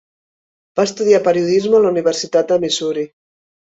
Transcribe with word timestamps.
Va 0.79 0.85
estudiar 0.89 1.19
periodisme 1.29 1.77
a 1.81 1.81
la 1.85 1.91
Universitat 1.97 2.51
de 2.55 2.59
Missouri. 2.65 3.09